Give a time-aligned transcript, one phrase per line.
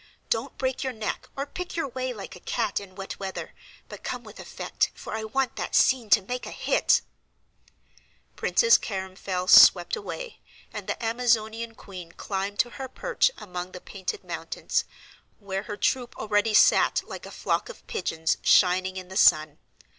[0.31, 3.53] Don't break your neck, or pick your way like a cat in wet weather,
[3.87, 7.01] but come with effect, for I want that scene to make a hit."
[8.31, 9.27] [Illustration: CHRISTIE AS QUEEN OF THE AMAZONS.] Princess
[9.59, 10.39] Caremfil swept away,
[10.73, 14.85] and the Amazonian queen climbed to her perch among the painted mountains,
[15.37, 19.59] where her troop already sat like a flock of pigeons shining in the sun.